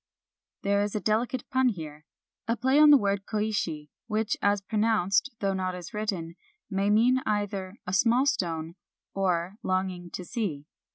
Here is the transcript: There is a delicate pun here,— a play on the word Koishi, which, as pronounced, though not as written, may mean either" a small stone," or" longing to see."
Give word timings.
There 0.63 0.81
is 0.81 0.95
a 0.95 0.99
delicate 0.99 1.47
pun 1.51 1.69
here,— 1.69 2.05
a 2.47 2.57
play 2.57 2.79
on 2.79 2.89
the 2.89 2.97
word 2.97 3.27
Koishi, 3.27 3.89
which, 4.07 4.35
as 4.41 4.59
pronounced, 4.59 5.29
though 5.41 5.53
not 5.53 5.75
as 5.75 5.93
written, 5.93 6.37
may 6.71 6.89
mean 6.89 7.19
either" 7.27 7.75
a 7.85 7.93
small 7.93 8.25
stone," 8.25 8.73
or" 9.13 9.57
longing 9.61 10.09
to 10.13 10.25
see." 10.25 10.65